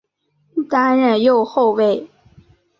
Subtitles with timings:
[0.67, 2.09] 担任右后卫。